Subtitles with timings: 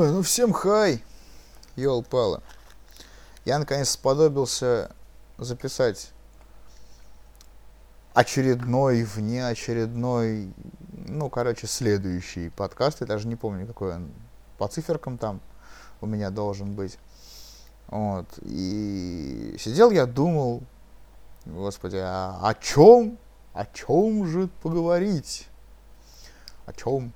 [0.00, 1.04] Ой, ну всем хай,
[1.76, 2.40] ёл-палы.
[3.44, 4.92] Я наконец сподобился
[5.36, 6.12] записать
[8.14, 10.54] очередной, внеочередной,
[11.06, 13.02] ну, короче, следующий подкаст.
[13.02, 14.10] Я даже не помню, какой он
[14.56, 15.42] по циферкам там
[16.00, 16.98] у меня должен быть.
[17.88, 18.26] Вот.
[18.40, 20.62] И сидел я, думал,
[21.44, 23.18] господи, а о чем?
[23.52, 25.46] О чем же поговорить?
[26.64, 27.12] О чем?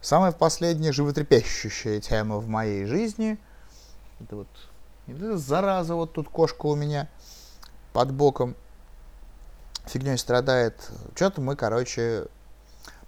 [0.00, 3.38] Самая последняя животрепещущая тема в моей жизни.
[4.20, 4.48] Это вот
[5.06, 7.08] это зараза, вот тут кошка у меня
[7.92, 8.56] под боком
[9.86, 10.90] фигней страдает.
[11.14, 12.26] Что-то мы, короче,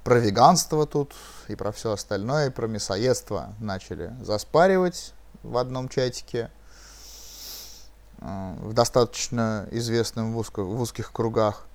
[0.04, 1.14] про веганство тут
[1.48, 6.50] и про все остальное, и про мясоедство начали заспаривать в одном чатике
[8.18, 11.66] э, в достаточно известном в, узко, в узких кругах.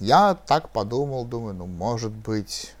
[0.00, 2.74] Я так подумал, думаю, ну, может быть,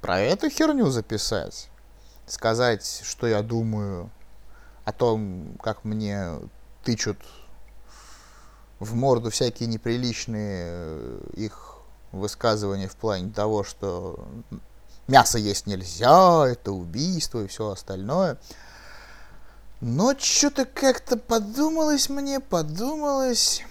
[0.00, 1.68] про эту херню записать,
[2.26, 4.10] сказать, что я думаю
[4.84, 6.38] о том, как мне
[6.84, 7.18] тычут
[8.78, 11.76] в морду всякие неприличные э, их
[12.12, 14.26] высказывания в плане того, что
[15.06, 18.38] мясо есть нельзя, это убийство и все остальное.
[19.82, 23.62] Но что-то как-то подумалось мне, подумалось,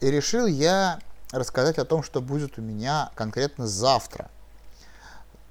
[0.00, 1.00] и решил я
[1.32, 4.30] рассказать о том, что будет у меня конкретно завтра–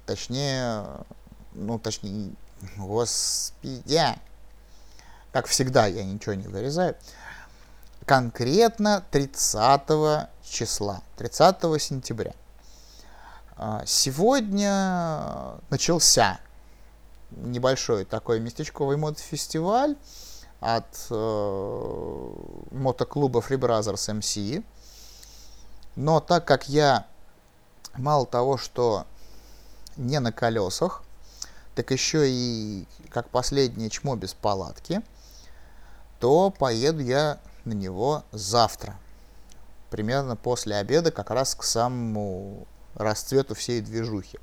[0.08, 0.86] Точнее,
[1.52, 2.32] ну, точнее,
[2.78, 4.00] господи,
[5.32, 6.96] как всегда, я ничего не вырезаю.
[8.06, 12.32] Конкретно 30 числа, 30 сентября.
[13.58, 16.40] А, сегодня начался
[17.32, 19.94] небольшой такой местечковый мотофестиваль
[20.60, 22.30] от э,
[22.70, 24.64] мотоклуба Free Brothers MC.
[25.96, 27.06] Но так как я
[27.98, 29.04] мало того, что
[29.98, 31.02] не на колесах,
[31.74, 35.02] так еще и как последнее чмо без палатки,
[36.20, 38.96] то поеду я на него завтра.
[39.90, 44.38] Примерно после обеда, как раз к самому расцвету всей движухи.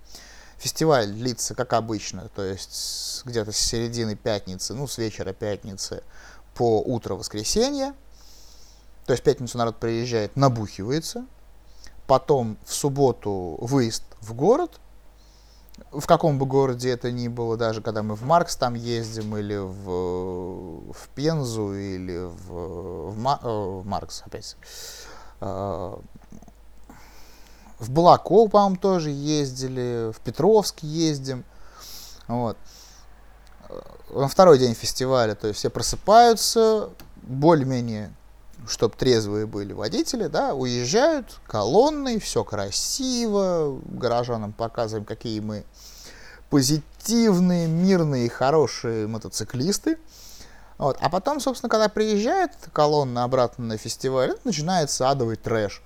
[0.58, 6.04] Фестиваль длится, как обычно, то есть где-то с середины пятницы, ну, с вечера пятницы
[6.54, 7.94] по утро воскресенья.
[9.06, 11.26] То есть пятницу народ приезжает, набухивается.
[12.08, 14.80] Потом в субботу выезд в город–
[15.92, 19.58] в каком бы городе это ни было, даже когда мы в Маркс там ездим, или
[19.58, 24.56] в, в Пензу, или в, в, Ма, э, в Маркс опять,
[25.42, 25.96] э,
[27.80, 31.44] в Балаков, по-моему, тоже ездили, в Петровск ездим,
[32.28, 32.58] вот.
[34.12, 36.90] На второй день фестиваля, то есть все просыпаются,
[37.24, 38.14] более-менее
[38.68, 45.66] чтобы трезвые были водители, да, уезжают колонной, все красиво, горожанам показываем, какие мы
[46.50, 49.98] позитивные, мирные, хорошие мотоциклисты.
[50.78, 50.98] Вот.
[51.00, 55.82] А потом, собственно, когда приезжает колонна обратно на фестиваль, начинается адовый трэш.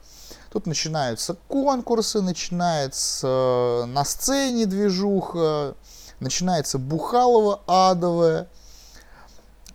[0.51, 5.75] Тут начинаются конкурсы, начинается на сцене движуха,
[6.19, 8.47] начинается бухалово адовое.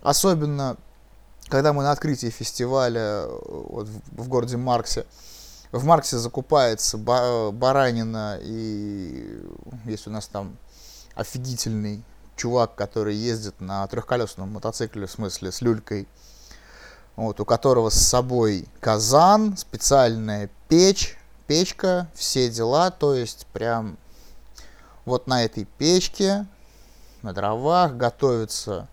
[0.01, 0.77] Особенно
[1.47, 5.05] когда мы на открытии фестиваля вот, в, в городе Марксе,
[5.71, 9.41] в Марксе закупается баранина, и
[9.85, 10.57] есть у нас там
[11.15, 12.03] офигительный
[12.35, 16.07] чувак, который ездит на трехколесном мотоцикле, в смысле с люлькой,
[17.15, 21.17] вот, у которого с собой казан, специальная печь,
[21.47, 23.97] печка, все дела, то есть прям
[25.05, 26.45] вот на этой печке,
[27.21, 28.87] на дровах готовится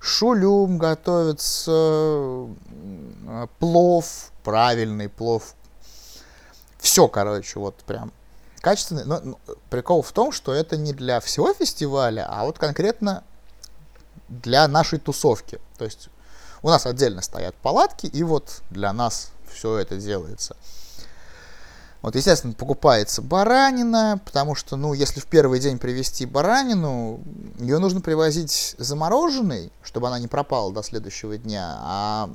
[0.00, 5.54] шулюм готовится, э, плов, правильный плов.
[6.78, 8.10] Все, короче, вот прям
[8.60, 9.04] качественный.
[9.04, 9.38] Но, но
[9.68, 13.22] прикол в том, что это не для всего фестиваля, а вот конкретно
[14.28, 15.60] для нашей тусовки.
[15.76, 16.08] То есть
[16.62, 20.56] у нас отдельно стоят палатки, и вот для нас все это делается.
[22.02, 27.20] Вот, естественно, покупается баранина, потому что, ну, если в первый день привезти баранину,
[27.58, 32.30] ее нужно привозить замороженной, чтобы она не пропала до следующего дня, а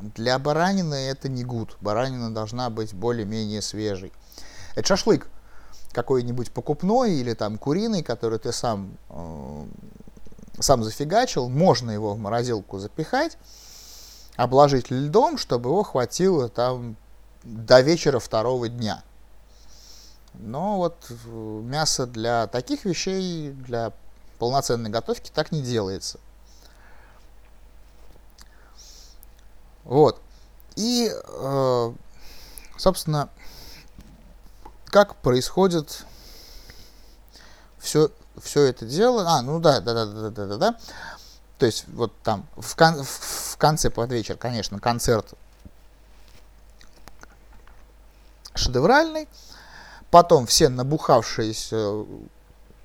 [0.00, 1.76] для баранины это не гуд.
[1.80, 4.12] Баранина должна быть более-менее свежей.
[4.74, 5.28] Это шашлык
[5.92, 9.66] какой-нибудь покупной или там куриный, который ты сам, э,
[10.58, 13.38] сам зафигачил, можно его в морозилку запихать,
[14.36, 16.96] обложить льдом, чтобы его хватило там
[17.42, 19.02] до вечера второго дня.
[20.34, 23.92] Но вот э, мясо для таких вещей, для
[24.38, 26.20] полноценной готовки так не делается.
[29.84, 30.20] Вот.
[30.76, 31.92] И, э,
[32.76, 33.30] собственно,
[34.86, 36.04] как происходит
[37.78, 39.24] все, все это дело...
[39.28, 40.78] А, ну да, да, да, да, да, да, да.
[41.58, 45.34] То есть вот там в, кон, в конце под вечер, конечно, концерт
[48.58, 49.28] шедевральный.
[50.10, 52.04] Потом все набухавшиеся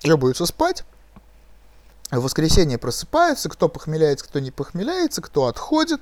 [0.02, 0.84] ебаются спать.
[2.12, 6.02] В воскресенье просыпаются, кто похмеляется, кто не похмеляется, кто отходит.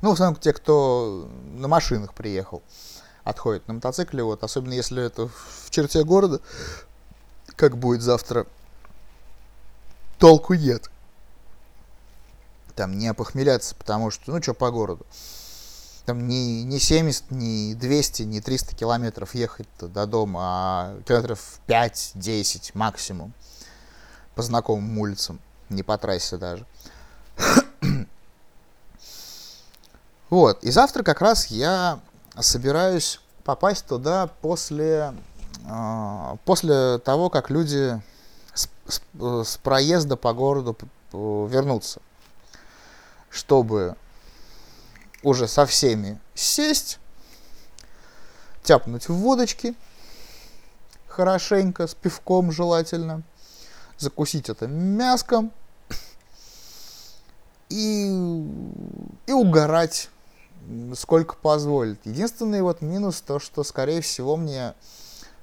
[0.00, 2.62] Ну, в основном те, кто на машинах приехал,
[3.22, 4.22] отходят на мотоцикле.
[4.22, 6.40] Вот, особенно если это в черте города,
[7.56, 8.46] как будет завтра,
[10.18, 10.90] толку нет.
[12.74, 15.06] Там не опохмеляться, потому что, ну, что по городу
[16.04, 22.72] там не, не 70, не 200, не 300 километров ехать до дома, а километров 5-10
[22.74, 23.32] максимум
[24.34, 25.40] по знакомым улицам,
[25.70, 26.66] не по трассе даже.
[30.30, 32.00] вот, и завтра как раз я
[32.38, 35.14] собираюсь попасть туда после,
[35.66, 38.00] э, после того, как люди
[38.52, 39.00] с, с,
[39.44, 40.76] с проезда по городу
[41.12, 42.00] вернутся,
[43.30, 43.96] чтобы
[45.24, 47.00] уже со всеми сесть,
[48.62, 49.74] тяпнуть в водочки,
[51.08, 53.22] хорошенько, с пивком желательно,
[53.98, 55.50] закусить это мяском
[57.70, 58.06] и,
[59.26, 60.10] и угорать
[60.94, 62.04] сколько позволит.
[62.06, 64.74] Единственный вот минус то, что, скорее всего, мне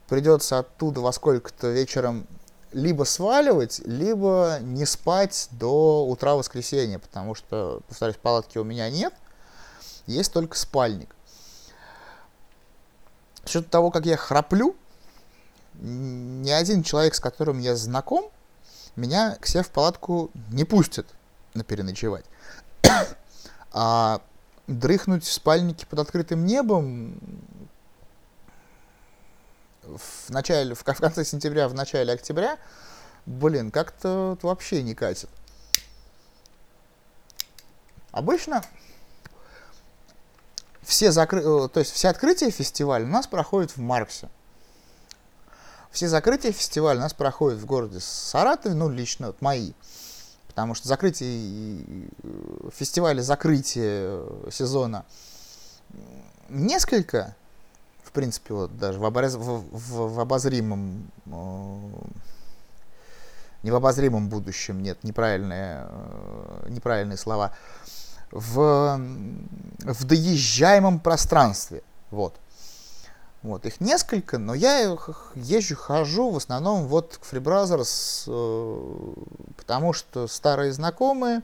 [0.07, 2.27] придется оттуда во сколько-то вечером
[2.71, 9.13] либо сваливать, либо не спать до утра воскресенья, потому что, повторюсь, палатки у меня нет–
[10.11, 11.15] есть только спальник.
[13.45, 14.75] Счет того, как я храплю,
[15.73, 18.29] ни один человек, с которым я знаком,
[18.95, 21.07] меня к себе в палатку не пустит
[21.53, 22.25] на переночевать.
[23.71, 24.21] а
[24.67, 27.19] дрыхнуть в спальнике под открытым небом
[29.83, 32.57] в начале, в, конце сентября, в начале октября,
[33.25, 35.29] блин, как-то вообще не катит.
[38.11, 38.63] Обычно
[40.81, 41.41] все закры...
[41.41, 44.29] Э, то есть все открытия фестиваля у нас проходят в Марксе.
[45.91, 49.73] Все закрытия фестиваля у нас проходят в городе Саратове, ну, лично вот мои.
[50.47, 51.83] Потому что закрытие
[52.23, 55.05] э, фестиваля, закрытие э, сезона
[56.49, 57.35] несколько,
[58.03, 59.35] в принципе, вот даже в, обоз...
[59.35, 61.09] в, в, в обозримом
[63.63, 65.87] не в обозримом будущем, нет, неправильные,
[66.67, 67.53] неправильные слова
[68.31, 68.99] в,
[69.79, 71.83] в доезжаемом пространстве.
[72.09, 72.35] Вот.
[73.43, 74.95] Вот, их несколько, но я
[75.33, 79.13] езжу, хожу в основном вот к Free Brothers, э,
[79.57, 81.41] потому что старые знакомые,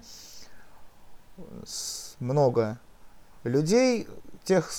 [2.20, 2.78] много
[3.44, 4.08] людей,
[4.44, 4.72] тех,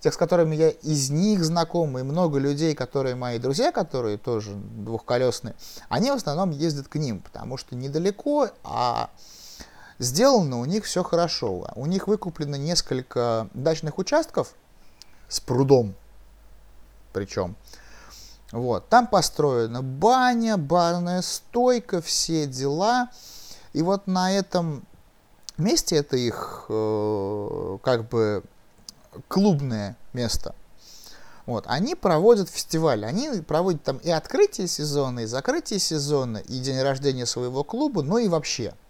[0.00, 4.52] тех, с которыми я из них знаком, и много людей, которые мои друзья, которые тоже
[4.52, 5.54] двухколесные,
[5.88, 9.10] они в основном ездят к ним, потому что недалеко, а
[9.98, 11.66] Сделано у них все хорошо.
[11.74, 14.54] У них выкуплено несколько дачных участков
[15.28, 15.94] с прудом,
[17.12, 17.56] причем.
[18.52, 23.10] Вот, там построена баня, барная стойка, все дела.
[23.72, 24.84] И вот на этом
[25.56, 28.44] месте это их э, как бы
[29.28, 30.54] клубное место.
[31.46, 36.80] Вот, они проводят фестиваль, они проводят там и открытие сезона, и закрытие сезона, и день
[36.80, 38.74] рождения своего клуба, ну и вообще–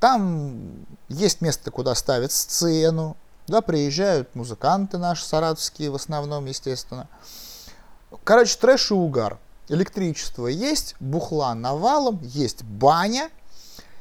[0.00, 7.08] там есть место, куда ставят сцену, да, приезжают музыканты наши саратовские в основном, естественно.
[8.24, 9.38] Короче, трэш и угар.
[9.68, 13.30] Электричество есть, бухла навалом, есть баня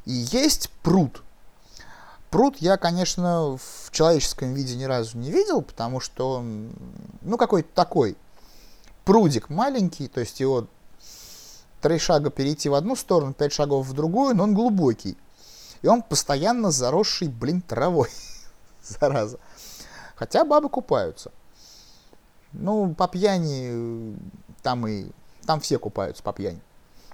[0.06, 1.24] и есть пруд.
[2.30, 6.72] Пруд я, конечно, в человеческом виде ни разу не видел, потому что он,
[7.22, 8.18] ну, какой-то такой
[9.06, 10.68] прудик маленький, то есть его
[11.82, 15.18] три шага перейти в одну сторону, пять шагов в другую, но он глубокий.
[15.82, 18.10] И он постоянно заросший, блин, травой.
[18.82, 19.40] Зараза.
[20.16, 21.32] Хотя бабы купаются.
[22.54, 24.18] Ну, по пьяни
[24.64, 25.12] там и...
[25.46, 26.62] Там все купаются по пьяни.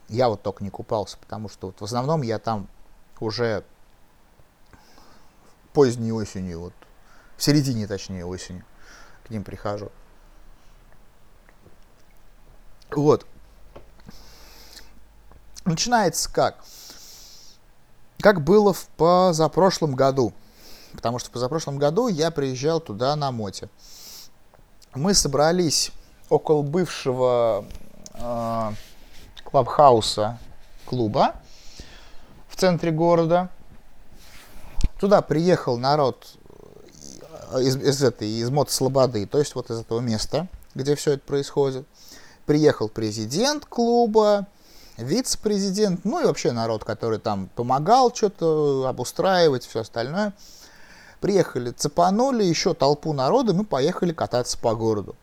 [0.10, 2.68] Я вот только не купался, потому что вот в основном я там
[3.20, 3.64] уже
[5.72, 6.74] поздней осенью, вот
[7.38, 8.64] в середине, точнее, осени
[9.26, 9.92] к ним прихожу.
[12.92, 13.26] Вот.
[15.66, 16.64] Начинается как?
[18.24, 20.32] Как было в позапрошлом году.
[20.94, 23.68] Потому что в позапрошлом году я приезжал туда на моте.
[24.96, 25.92] Мы собрались
[26.30, 27.66] около бывшего
[28.14, 28.72] э,
[29.44, 30.40] клабхауса
[30.86, 31.36] клуба
[32.48, 33.50] в центре города.
[35.02, 36.26] Туда приехал народ
[37.60, 41.86] из, из этой, из мотослободы, то есть вот из этого места, где все это происходит.
[42.46, 44.48] Приехал президент клуба,
[44.98, 50.34] вице-президент, ну и вообще народ, который там помогал что-то обустраивать, все остальное.
[51.20, 55.16] Приехали, цепанули еще толпу народа, мы поехали кататься по городу.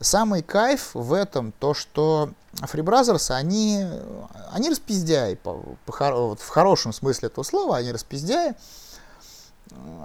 [0.00, 3.86] Самый кайф в этом то, что Free Brothers, они,
[4.52, 8.54] они распиздяи, по, по, вот в хорошем смысле этого слова, они распиздяи.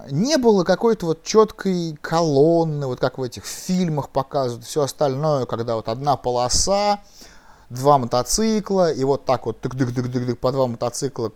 [0.09, 5.75] Не было какой-то вот четкой колонны, вот как в этих фильмах показывают, все остальное, когда
[5.75, 7.01] вот одна полоса,
[7.69, 11.31] два мотоцикла, и вот так вот тык-дык-дык-дык по два мотоцикла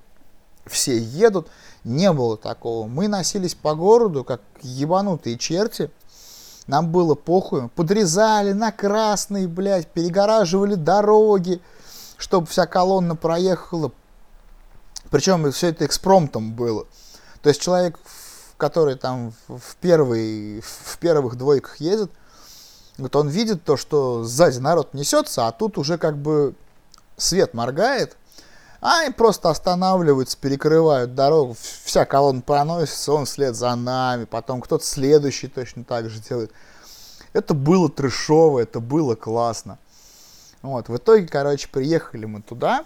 [0.66, 1.48] все едут.
[1.84, 2.88] Не было такого.
[2.88, 5.90] Мы носились по городу, как ебанутые черти.
[6.68, 7.70] Нам было похуй.
[7.70, 11.60] Подрезали на красный, блядь, перегораживали дороги,
[12.18, 13.92] чтобы вся колонна проехала.
[15.10, 16.86] Причем все это экспромтом было.
[17.42, 18.00] То есть человек,
[18.58, 22.12] который там в, первый, в первых двойках едет,
[23.02, 26.54] вот он видит то, что сзади народ несется, а тут уже как бы
[27.18, 28.18] свет моргает,
[28.82, 34.84] а они просто останавливаются, перекрывают дорогу, вся колонна проносится, он вслед за нами, потом кто-то
[34.84, 36.52] следующий точно так же делает.
[37.34, 39.78] Это было трешово, это было классно.
[40.62, 42.86] Вот, в итоге, короче, приехали мы туда,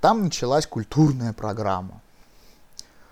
[0.00, 2.00] там началась культурная программа.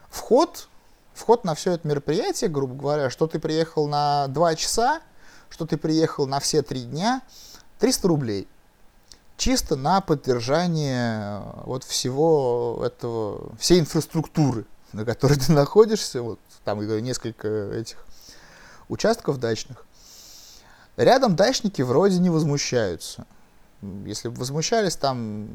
[0.08, 0.68] Вход,
[1.14, 5.00] вход на все это мероприятие, грубо говоря, что ты приехал на 2 часа,
[5.50, 7.21] что ты приехал на все три дня,
[7.80, 8.49] 300 рублей.
[9.37, 16.80] Чисто на поддержание э, вот всего этого, всей инфраструктуры, на которой ты находишься, вот там
[17.02, 17.99] несколько этих
[18.88, 19.85] участков дачных.
[20.97, 23.26] Рядом дачники вроде не возмущаются.
[24.04, 25.49] Если бы возмущались, там,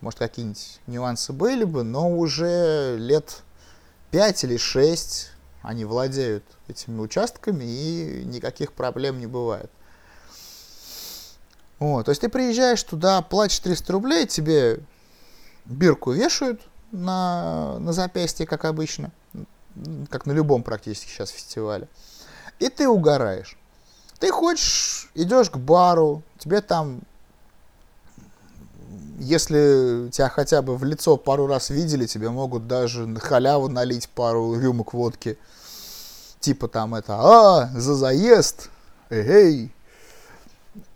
[0.00, 3.42] может, какие-нибудь нюансы были бы, но уже лет
[4.12, 5.32] 5 или 6
[5.66, 9.68] они владеют этими участками, и никаких проблем не бывает.
[11.80, 14.78] Вот, то есть ты приезжаешь туда, платишь 300 рублей, тебе
[15.64, 19.10] бирку вешают на, на запястье, как обычно,
[20.08, 21.88] как на любом практически сейчас фестивале,
[22.60, 23.58] и ты угораешь.
[24.20, 27.00] Ты хочешь, идешь к бару, тебе там,
[29.18, 34.08] если тебя хотя бы в лицо пару раз видели, тебе могут даже на халяву налить
[34.08, 35.38] пару рюмок водки–
[36.46, 38.70] типа там это, а, за заезд,
[39.10, 39.72] эй,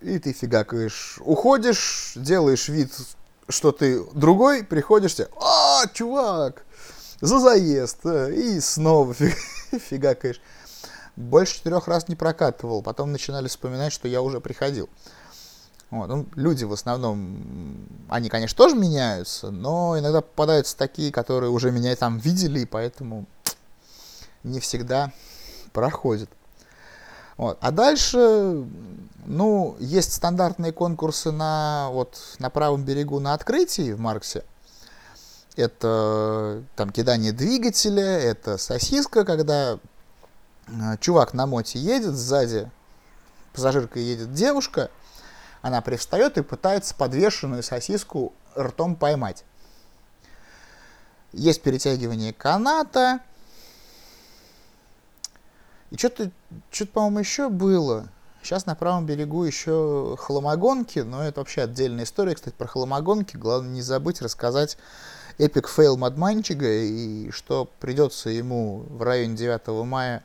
[0.01, 2.93] и ты фигакаешь, уходишь, делаешь вид,
[3.49, 6.65] что ты другой, приходишь, тебе, а, чувак,
[7.21, 9.13] за заезд, и снова
[9.91, 10.41] фигакаешь.
[11.17, 14.89] Больше четырех раз не прокатывал, потом начинали вспоминать, что я уже приходил.
[15.91, 16.09] Вот.
[16.09, 21.95] Ну, люди в основном, они, конечно, тоже меняются, но иногда попадаются такие, которые уже меня
[21.97, 23.27] там видели, и поэтому
[24.45, 25.13] не всегда
[25.73, 26.31] проходит.
[27.37, 27.59] Вот.
[27.61, 28.65] А дальше,
[29.27, 34.45] ну, есть стандартные конкурсы на, вот, на правом берегу на открытии в Марксе.
[35.57, 39.79] Это там кидание двигателя, это сосиска, когда
[40.69, 42.71] э, чувак на моте едет, сзади
[43.53, 44.91] пассажирка едет девушка,
[45.63, 49.45] она привстает и пытается подвешенную сосиску ртом поймать.
[51.33, 53.21] Есть перетягивание каната,
[55.91, 56.31] и что-то,
[56.71, 58.09] что-то, по-моему, еще было.
[58.43, 62.35] Сейчас на правом берегу еще хламогонки, но это вообще отдельная история.
[62.35, 64.79] Кстати, про хламогонки главное не забыть рассказать
[65.37, 70.23] epic fail Мадманчига и что придется ему в районе 9 мая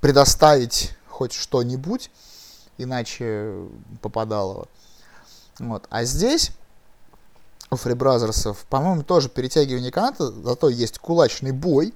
[0.00, 2.10] предоставить хоть что-нибудь,
[2.82, 3.54] иначе
[4.02, 4.68] попадало.
[5.58, 5.86] Вот.
[5.90, 6.52] А здесь
[7.70, 11.94] у фрибразерсов, по-моему, тоже перетягивание каната, зато есть кулачный бой,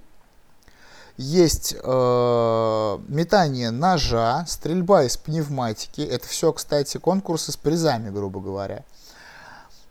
[1.16, 6.00] есть э, метание ножа, стрельба из пневматики.
[6.00, 8.84] Это все, кстати, конкурсы с призами, грубо говоря.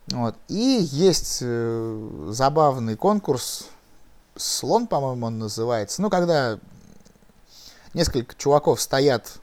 [0.08, 0.36] Вот.
[0.48, 3.66] И есть э, забавный конкурс,
[4.36, 6.02] слон, по-моему, он называется.
[6.02, 6.58] Ну, когда
[7.94, 9.38] несколько чуваков стоят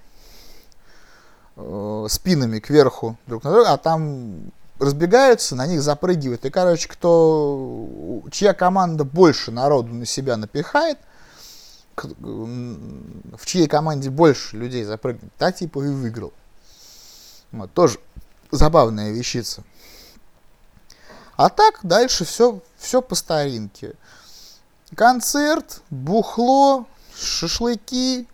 [1.64, 6.46] э, спинами кверху друг на друга, а там разбегаются, на них запрыгивают.
[6.46, 7.88] И, короче, кто,
[8.32, 10.98] чья команда больше народу на себя напихает–
[11.96, 16.34] в чьей команде больше людей запрыгнет, та типа и выиграл.
[17.52, 18.00] Вот, тоже
[18.52, 19.64] забавная вещица.
[21.36, 23.94] А так дальше все, все по старинке.
[24.96, 28.28] Концерт, бухло, шашлыки,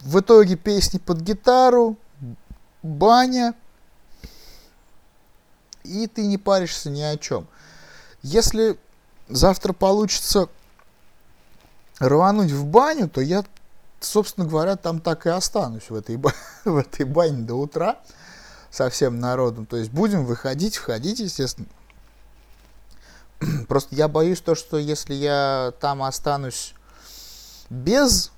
[0.00, 1.96] в итоге песни под гитару,
[2.82, 3.54] баня,
[5.84, 7.46] и ты не паришься ни о чем.
[8.22, 8.78] Если
[9.28, 10.48] завтра получится
[11.98, 13.44] рвануть в баню, то я,
[14.00, 16.16] собственно говоря, там так и останусь в этой
[16.64, 17.98] в этой бане до утра
[18.70, 19.66] со всем народом.
[19.66, 21.68] То есть будем выходить, входить, естественно.
[23.68, 26.74] Просто я боюсь то, что если я там останусь
[27.70, 28.30] без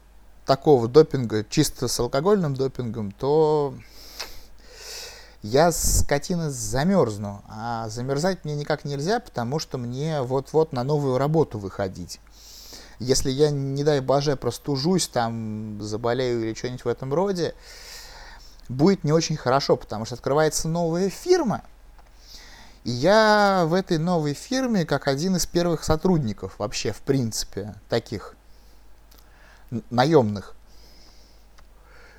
[0.47, 3.75] такого допинга, чисто с алкогольным допингом, то
[5.45, 7.43] я, скотина, замерзну.
[7.49, 12.19] А замерзать мне никак нельзя, потому что мне вот-вот на новую работу выходить.
[12.99, 17.55] Если я, не дай боже, простужусь, там, заболею или что-нибудь в этом роде,
[18.71, 21.63] будет не очень хорошо, потому что открывается новая фирма,
[22.85, 28.35] и я в этой новой фирме как один из первых сотрудников вообще, в принципе, таких
[29.91, 30.55] наемных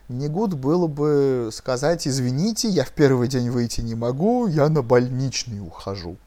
[0.07, 4.81] не гуд было бы сказать, извините, я в первый день выйти не могу, я на
[4.81, 6.17] больничный ухожу.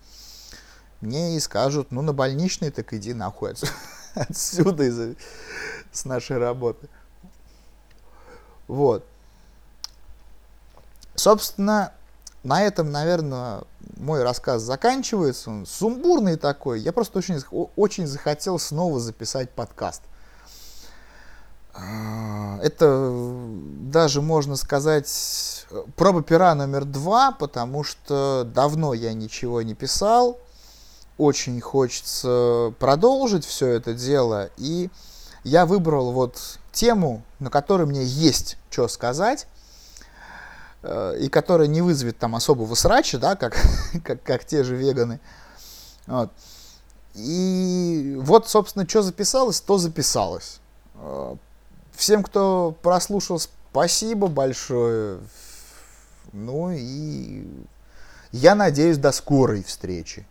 [1.01, 3.55] Мне и скажут, ну на больничный так иди нахуй
[4.15, 5.17] отсюда, из
[5.93, 6.89] с нашей работы.
[8.67, 9.07] Вот.
[11.15, 11.93] Собственно,
[12.43, 13.63] на этом, наверное,
[13.97, 15.51] мой рассказ заканчивается.
[15.51, 16.81] Он сумбурный такой.
[16.81, 17.43] Я просто очень,
[17.77, 20.03] очень захотел снова записать подкаст.
[22.63, 23.13] Это
[23.91, 25.67] даже можно сказать
[25.97, 30.39] проба пера номер два, потому что давно я ничего не писал.
[31.17, 34.51] Очень хочется продолжить все это дело.
[34.57, 34.91] И
[35.45, 39.47] я выбрал вот тему, на которой мне есть что сказать
[40.83, 43.57] э, и которая не вызовет там особого срача, да, как,
[44.05, 45.21] как, как те же веганы.
[46.07, 46.31] Вот.
[47.15, 50.61] И вот, собственно, что записалось, то записалось.
[51.99, 55.19] Всем, кто прослушал, спасибо большое.
[56.33, 57.45] Ну и
[58.31, 60.25] я надеюсь, до скорой встречи.